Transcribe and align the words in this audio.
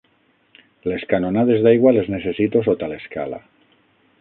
Les 0.91 1.03
canonades 1.11 1.61
d'aigua, 1.67 1.93
les 1.99 2.09
necessito 2.15 2.65
sota 2.71 2.91
l'escala. 2.95 3.43